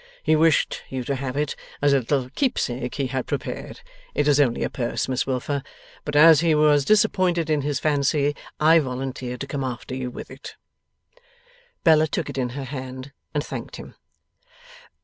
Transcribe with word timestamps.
He 0.23 0.35
wished 0.35 0.81
you 0.89 1.03
to 1.03 1.13
have 1.13 1.37
it, 1.37 1.55
as 1.79 1.93
a 1.93 1.99
little 1.99 2.31
keepsake 2.31 2.95
he 2.95 3.05
had 3.05 3.27
prepared 3.27 3.81
it 4.15 4.27
is 4.27 4.39
only 4.39 4.63
a 4.63 4.69
purse, 4.71 5.07
Miss 5.07 5.27
Wilfer 5.27 5.61
but 6.05 6.15
as 6.15 6.39
he 6.39 6.55
was 6.55 6.83
disappointed 6.85 7.51
in 7.51 7.61
his 7.61 7.79
fancy, 7.79 8.35
I 8.59 8.79
volunteered 8.79 9.41
to 9.41 9.45
come 9.45 9.63
after 9.63 9.93
you 9.93 10.09
with 10.09 10.31
it.' 10.31 10.55
Bella 11.83 12.07
took 12.07 12.31
it 12.31 12.37
in 12.39 12.49
her 12.57 12.63
hand, 12.63 13.11
and 13.35 13.45
thanked 13.45 13.75
him. 13.75 13.93